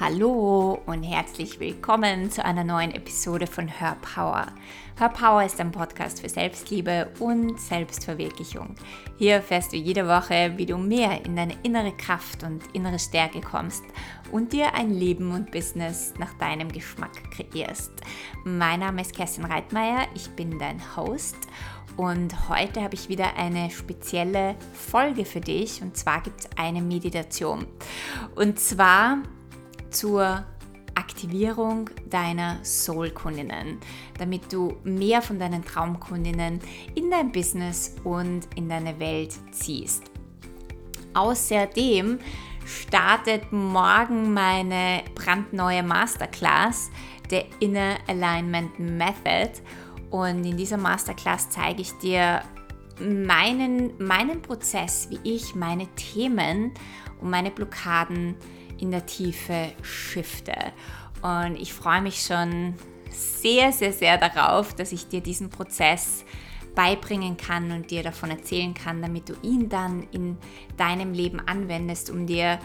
[0.00, 4.46] Hallo und herzlich willkommen zu einer neuen Episode von Her Power.
[4.98, 8.76] Her Power ist ein Podcast für Selbstliebe und Selbstverwirklichung.
[9.18, 13.42] Hier erfährst du jede Woche, wie du mehr in deine innere Kraft und innere Stärke
[13.42, 13.84] kommst
[14.32, 17.92] und dir ein Leben und Business nach deinem Geschmack kreierst.
[18.44, 21.36] Mein Name ist Kerstin Reitmeier, ich bin dein Host
[21.98, 26.80] und heute habe ich wieder eine spezielle Folge für dich und zwar gibt es eine
[26.80, 27.66] Meditation.
[28.34, 29.18] Und zwar
[29.90, 30.44] zur
[30.94, 33.78] Aktivierung deiner Soul-Kundinnen,
[34.18, 36.60] damit du mehr von deinen Traumkundinnen
[36.94, 40.04] in dein Business und in deine Welt ziehst.
[41.14, 42.18] Außerdem
[42.64, 46.90] startet morgen meine brandneue Masterclass,
[47.30, 49.52] der Inner Alignment Method.
[50.10, 52.42] Und in dieser Masterclass zeige ich dir
[53.00, 56.72] meinen, meinen Prozess, wie ich meine Themen
[57.20, 58.36] und meine Blockaden
[58.80, 60.54] in der Tiefe shifte.
[61.22, 62.74] Und ich freue mich schon
[63.10, 66.24] sehr, sehr, sehr darauf, dass ich dir diesen Prozess
[66.74, 70.38] beibringen kann und dir davon erzählen kann, damit du ihn dann in
[70.76, 72.58] deinem Leben anwendest, um dir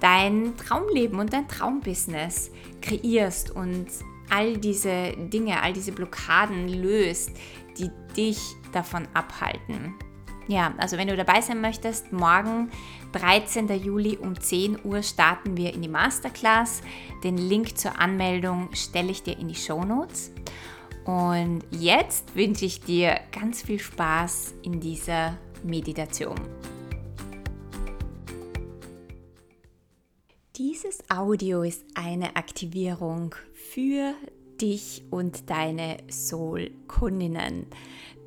[0.00, 2.50] dein Traumleben und dein Traumbusiness
[2.82, 3.86] kreierst und
[4.28, 7.30] all diese Dinge, all diese Blockaden löst,
[7.78, 8.38] die dich
[8.72, 9.94] davon abhalten.
[10.48, 12.70] Ja, also wenn du dabei sein möchtest, morgen
[13.12, 13.68] 13.
[13.82, 16.82] Juli um 10 Uhr starten wir in die Masterclass.
[17.24, 20.30] Den Link zur Anmeldung stelle ich dir in die Show Notes.
[21.04, 26.36] Und jetzt wünsche ich dir ganz viel Spaß in dieser Meditation.
[30.56, 34.14] Dieses Audio ist eine Aktivierung für
[34.60, 37.66] dich und deine Soul-Kundinnen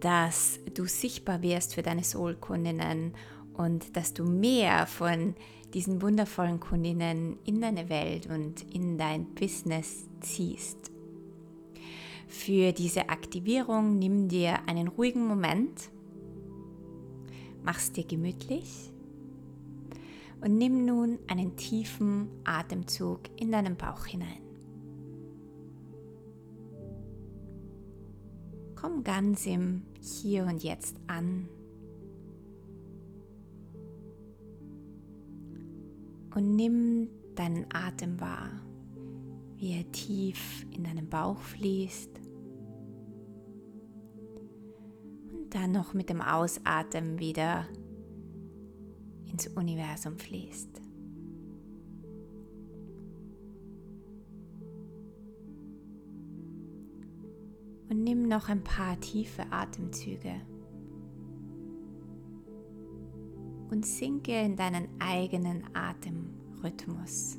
[0.00, 3.14] dass du sichtbar wirst für deine Soul-Kundinnen
[3.54, 5.34] und dass du mehr von
[5.74, 10.90] diesen wundervollen Kundinnen in deine Welt und in dein Business ziehst.
[12.28, 15.90] Für diese Aktivierung nimm dir einen ruhigen Moment,
[17.62, 18.92] mach's dir gemütlich
[20.40, 24.42] und nimm nun einen tiefen Atemzug in deinen Bauch hinein.
[28.74, 31.48] Komm ganz im Hier und Jetzt an.
[36.32, 38.50] Und nimm deinen Atem wahr,
[39.56, 42.20] wie er tief in deinen Bauch fließt.
[45.32, 47.66] Und dann noch mit dem Ausatmen wieder
[49.32, 50.85] ins Universum fließt.
[57.96, 60.34] Und nimm noch ein paar tiefe Atemzüge
[63.70, 67.38] und sinke in deinen eigenen Atemrhythmus.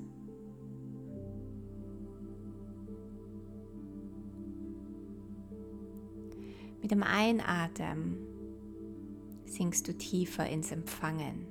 [6.81, 8.17] Mit dem Einatmen
[9.45, 11.45] sinkst du tiefer ins Empfangen.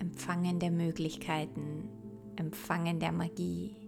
[0.00, 1.88] Empfangen der Möglichkeiten,
[2.34, 3.83] Empfangen der Magie.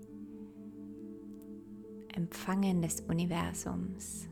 [2.17, 4.27] Empfangen des Universums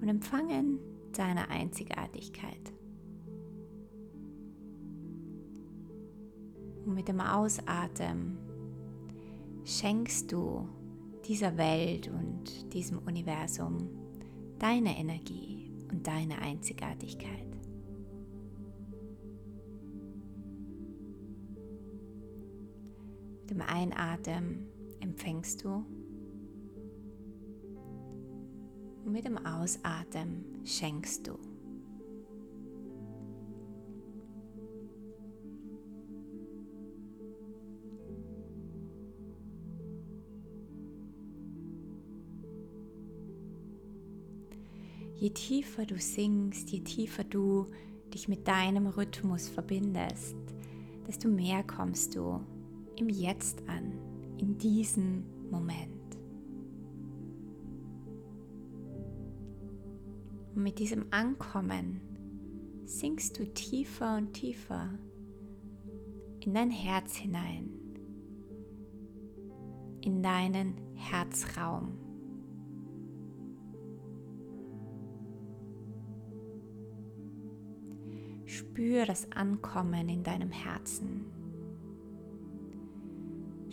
[0.00, 0.80] und Empfangen
[1.12, 2.72] deiner Einzigartigkeit.
[6.84, 8.38] Und mit dem Ausatmen
[9.64, 10.68] schenkst du
[11.28, 13.76] dieser Welt und diesem Universum
[14.58, 17.46] deine Energie und deine Einzigartigkeit.
[23.42, 25.84] Mit dem Einatmen empfängst du.
[29.04, 31.38] Und mit dem Ausatmen schenkst du.
[45.16, 47.66] Je tiefer du singst, je tiefer du
[48.14, 50.36] dich mit deinem Rhythmus verbindest,
[51.08, 52.40] desto mehr kommst du
[52.96, 54.07] im Jetzt an
[54.38, 56.16] in diesem Moment.
[60.54, 62.00] Und mit diesem Ankommen
[62.84, 64.90] sinkst du tiefer und tiefer
[66.40, 67.70] in dein Herz hinein,
[70.00, 71.98] in deinen Herzraum.
[78.46, 81.37] Spür das Ankommen in deinem Herzen.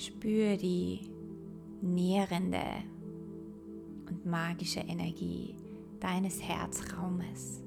[0.06, 1.00] Spür die
[1.81, 2.62] nährende
[4.07, 5.56] und magische Energie
[6.00, 7.63] deines Herzraumes.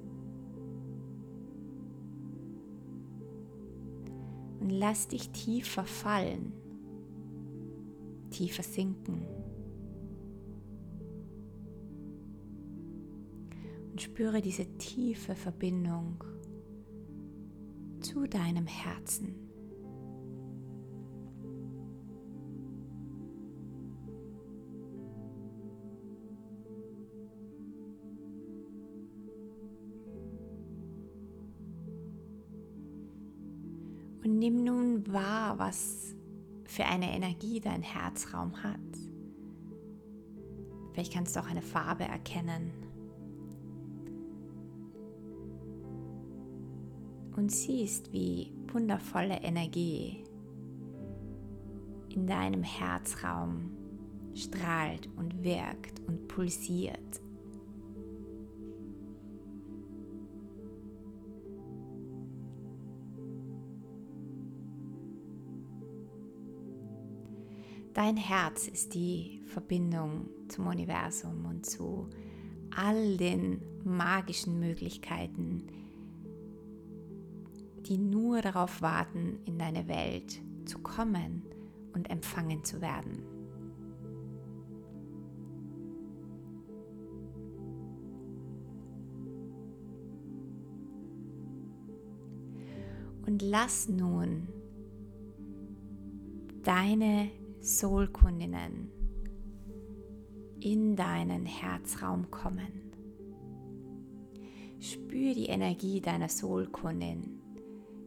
[4.60, 6.52] Und lass dich tiefer fallen,
[8.30, 9.26] tiefer sinken.
[13.90, 16.22] Und spüre diese tiefe Verbindung
[17.98, 19.47] zu deinem Herzen.
[34.38, 36.14] Nimm nun wahr, was
[36.64, 38.78] für eine Energie dein Herzraum hat.
[40.92, 42.72] Vielleicht kannst du auch eine Farbe erkennen.
[47.36, 50.24] Und siehst, wie wundervolle Energie
[52.08, 53.70] in deinem Herzraum
[54.34, 57.20] strahlt und wirkt und pulsiert.
[67.98, 72.08] Dein Herz ist die Verbindung zum Universum und zu
[72.70, 75.66] all den magischen Möglichkeiten,
[77.88, 81.42] die nur darauf warten, in deine Welt zu kommen
[81.92, 83.24] und empfangen zu werden.
[93.26, 94.46] Und lass nun
[96.62, 97.28] deine
[97.60, 98.90] Soulkundinnen
[100.60, 102.92] in deinen Herzraum kommen.
[104.80, 107.40] Spür die Energie deiner Soulkundin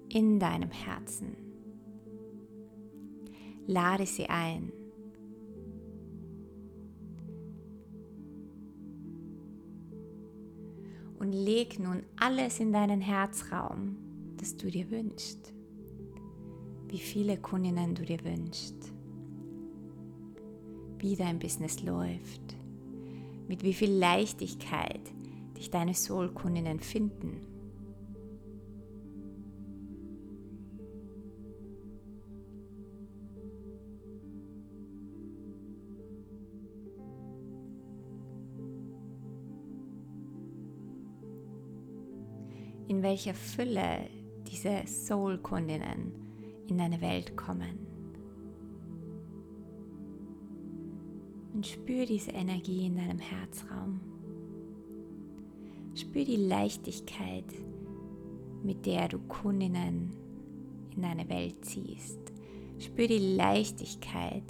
[0.09, 1.36] in deinem Herzen.
[3.68, 4.71] Lade sie ein.
[11.19, 13.97] Und leg nun alles in deinen Herzraum,
[14.38, 15.54] das du dir wünschst.
[16.88, 18.92] Wie viele Kundinnen du dir wünschst
[21.01, 22.56] wie dein Business läuft,
[23.48, 25.01] mit wie viel Leichtigkeit
[25.57, 27.48] dich deine Soul-Kundinnen finden.
[42.88, 44.09] in welcher Fülle
[44.51, 46.12] diese Soul-Kundinnen
[46.68, 47.90] in deine Welt kommen.
[51.61, 53.99] Und spür diese Energie in deinem Herzraum.
[55.93, 57.45] Spür die Leichtigkeit,
[58.63, 60.09] mit der du Kundinnen
[60.95, 62.17] in deine Welt ziehst.
[62.79, 64.41] Spür die Leichtigkeit,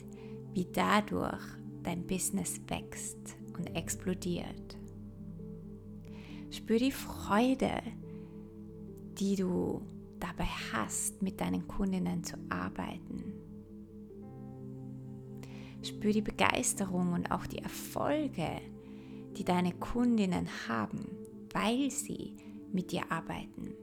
[0.53, 1.43] wie dadurch
[1.83, 4.77] dein Business wächst und explodiert.
[6.49, 7.81] Spür die Freude,
[9.19, 9.81] die du
[10.17, 13.50] dabei hast, mit deinen Kundinnen zu arbeiten
[15.83, 18.61] Spür die Begeisterung und auch die Erfolge,
[19.37, 21.05] die deine Kundinnen haben,
[21.53, 22.35] weil sie
[22.71, 23.73] mit dir arbeiten.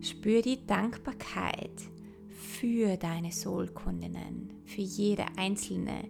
[0.00, 1.82] Spür die Dankbarkeit
[2.28, 6.08] für deine Soul-Kundinnen, für jede einzelne,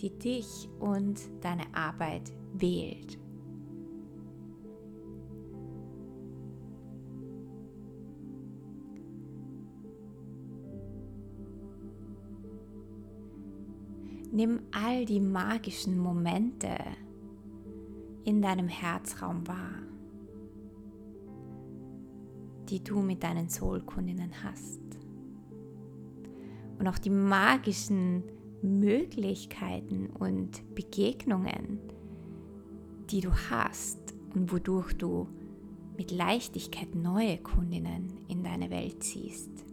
[0.00, 3.18] die dich und deine Arbeit wählt.
[14.34, 16.74] Nimm all die magischen Momente
[18.24, 19.74] in deinem Herzraum wahr,
[22.70, 24.80] die du mit deinen Soulkundinnen hast.
[26.78, 28.22] Und auch die magischen
[28.62, 31.78] Möglichkeiten und Begegnungen,
[33.10, 35.28] die du hast und wodurch du
[35.98, 39.71] mit Leichtigkeit neue Kundinnen in deine Welt ziehst.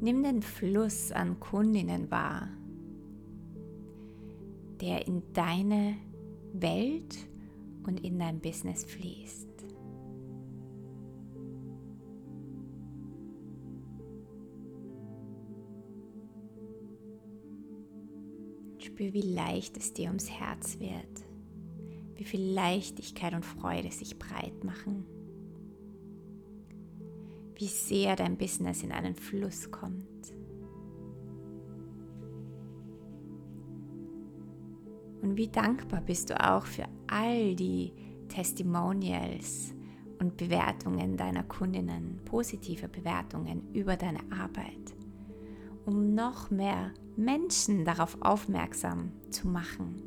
[0.00, 2.48] Nimm den Fluss an Kundinnen wahr,
[4.80, 5.96] der in deine
[6.52, 7.16] Welt
[7.86, 9.48] und in dein Business fließt.
[18.78, 21.24] Spür, wie leicht es dir ums Herz wird,
[22.16, 25.06] wie viel Leichtigkeit und Freude sich breit machen
[27.56, 30.06] wie sehr dein Business in einen Fluss kommt.
[35.22, 37.92] Und wie dankbar bist du auch für all die
[38.28, 39.74] Testimonials
[40.20, 44.94] und Bewertungen deiner Kundinnen, positive Bewertungen über deine Arbeit,
[45.84, 50.02] um noch mehr Menschen darauf aufmerksam zu machen.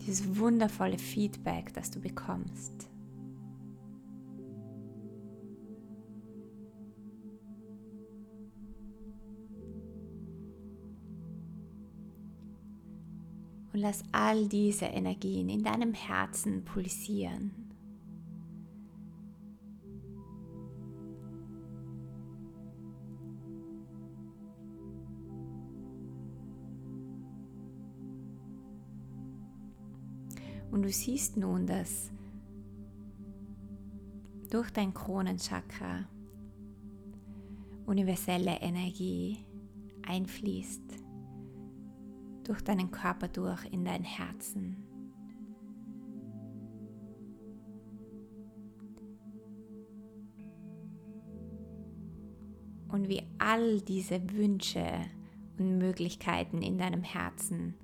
[0.00, 2.88] Dieses wundervolle Feedback, das du bekommst.
[13.76, 17.50] Und lass all diese Energien in deinem Herzen pulsieren.
[30.70, 32.10] Und du siehst nun, dass
[34.48, 36.08] durch dein Kronenchakra
[37.84, 39.44] universelle Energie
[40.06, 41.05] einfließt
[42.46, 44.76] durch deinen Körper durch in dein Herzen.
[52.88, 54.86] Und wie all diese Wünsche
[55.58, 57.74] und Möglichkeiten in deinem Herzen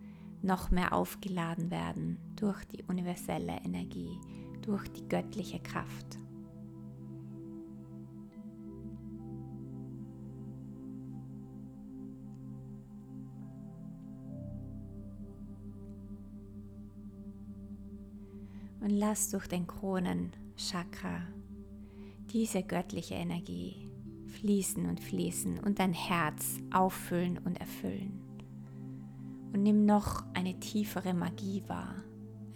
[0.43, 4.19] noch mehr aufgeladen werden durch die universelle Energie,
[4.63, 6.19] durch die göttliche Kraft.
[18.83, 21.23] Und lass durch den Kronenchakra
[22.33, 23.89] diese göttliche Energie
[24.27, 28.21] fließen und fließen und dein Herz auffüllen und erfüllen.
[29.53, 31.95] Und nimm noch eine tiefere Magie wahr,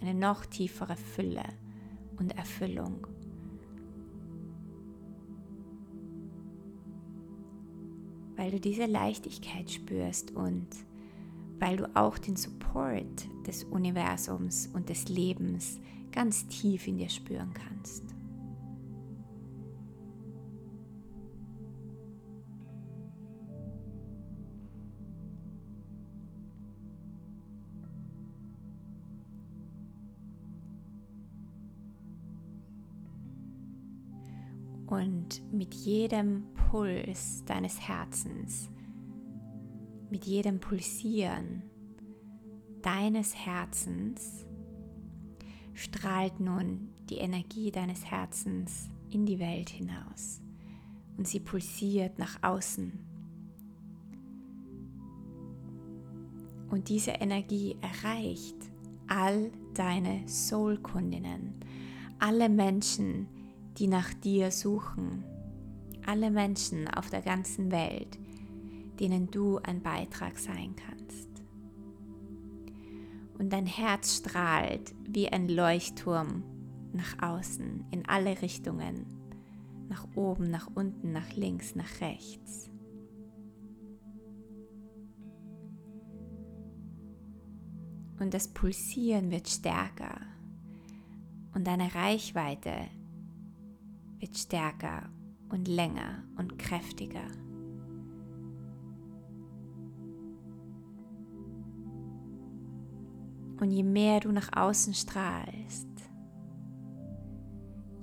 [0.01, 1.43] eine noch tiefere Fülle
[2.17, 3.07] und Erfüllung.
[8.35, 10.67] Weil du diese Leichtigkeit spürst und
[11.59, 15.79] weil du auch den Support des Universums und des Lebens
[16.11, 18.03] ganz tief in dir spüren kannst.
[34.87, 38.69] Und mit jedem Puls deines Herzens,
[40.09, 41.63] mit jedem Pulsieren
[42.81, 44.45] deines Herzens,
[45.73, 50.41] strahlt nun die Energie deines Herzens in die Welt hinaus
[51.17, 52.91] und sie pulsiert nach außen.
[56.69, 58.55] Und diese Energie erreicht
[59.07, 61.53] all deine Soul-Kundinnen,
[62.19, 63.27] alle Menschen,
[63.77, 65.23] die nach dir suchen,
[66.05, 68.17] alle Menschen auf der ganzen Welt,
[68.99, 71.27] denen du ein Beitrag sein kannst
[73.37, 76.43] und dein Herz strahlt wie ein Leuchtturm
[76.93, 79.05] nach außen, in alle Richtungen,
[79.89, 82.69] nach oben, nach unten, nach links, nach rechts.
[88.19, 90.19] Und das Pulsieren wird stärker
[91.53, 92.73] und deine Reichweite
[94.19, 95.09] wird stärker
[95.49, 97.27] und länger und kräftiger.
[103.59, 105.87] Und je mehr du nach außen strahlst,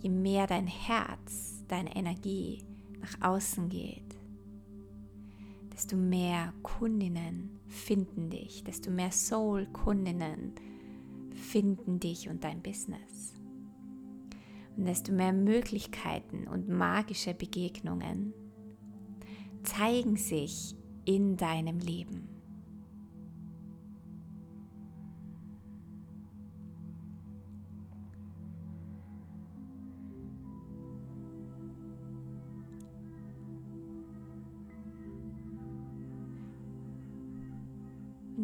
[0.00, 2.64] je mehr dein Herz, deine Energie
[3.00, 4.16] nach außen geht,
[5.73, 10.54] desto mehr Kundinnen finden dich, desto mehr Soul-Kundinnen
[11.30, 13.34] finden dich und dein Business.
[14.76, 18.34] Und desto mehr Möglichkeiten und magische Begegnungen
[19.62, 22.34] zeigen sich in deinem Leben.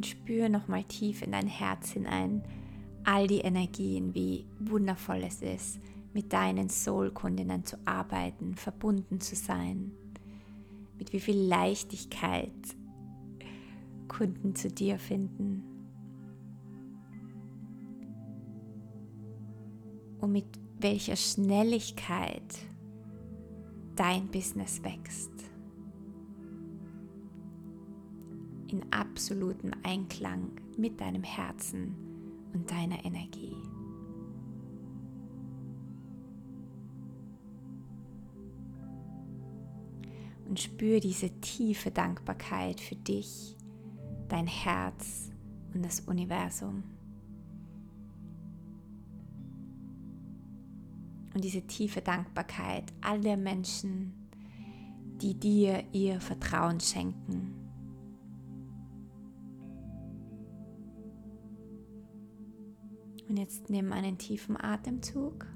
[0.01, 2.43] Und spüre nochmal tief in dein Herz hinein
[3.05, 5.79] all die Energien, wie wundervoll es ist,
[6.15, 9.93] mit deinen Soul-Kundinnen zu arbeiten, verbunden zu sein,
[10.97, 12.51] mit wie viel Leichtigkeit
[14.09, 15.65] Kunden zu dir finden
[20.19, 20.47] und mit
[20.79, 22.59] welcher Schnelligkeit
[23.97, 25.31] dein Business wächst.
[28.71, 31.95] In absolutem Einklang mit deinem Herzen
[32.53, 33.57] und deiner Energie.
[40.49, 43.57] Und spür diese tiefe Dankbarkeit für dich,
[44.29, 45.31] dein Herz
[45.73, 46.83] und das Universum.
[51.35, 54.13] und diese tiefe Dankbarkeit all der Menschen,
[55.23, 57.60] die dir ihr Vertrauen schenken.
[63.31, 65.47] Und jetzt nimm einen tiefen Atemzug.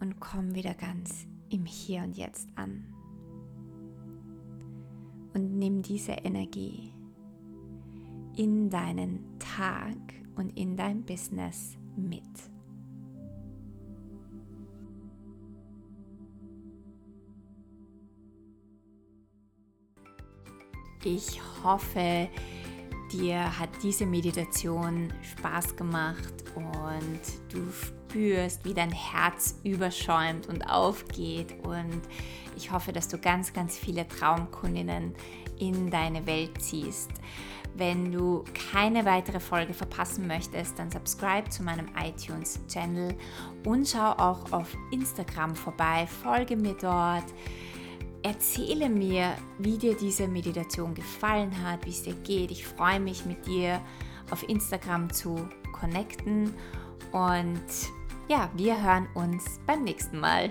[0.00, 2.92] Und komm wieder ganz im Hier und Jetzt an.
[5.32, 6.92] Und nimm diese Energie
[8.36, 9.96] in deinen Tag
[10.34, 12.24] und in dein Business mit.
[21.04, 22.28] Ich hoffe,
[23.12, 27.20] dir hat diese Meditation Spaß gemacht und
[27.52, 31.54] du spürst, wie dein Herz überschäumt und aufgeht.
[31.62, 32.00] Und
[32.56, 35.14] ich hoffe, dass du ganz, ganz viele Traumkundinnen
[35.58, 37.10] in deine Welt ziehst.
[37.76, 43.14] Wenn du keine weitere Folge verpassen möchtest, dann subscribe zu meinem iTunes-Channel
[43.66, 46.06] und schau auch auf Instagram vorbei.
[46.06, 47.24] Folge mir dort.
[48.24, 52.50] Erzähle mir, wie dir diese Meditation gefallen hat, wie es dir geht.
[52.50, 53.82] Ich freue mich, mit dir
[54.30, 55.46] auf Instagram zu
[55.78, 56.54] connecten.
[57.12, 57.60] Und
[58.26, 60.50] ja, wir hören uns beim nächsten Mal.